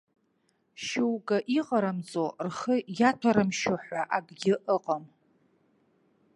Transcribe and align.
Шьоукы 0.83 1.37
иҟарымҵо, 1.57 2.25
рхы 2.47 2.75
иаҭәарымшьо 2.99 3.75
ҳәа 3.85 4.01
акгьы 4.17 4.53
ыҟам. 4.75 5.03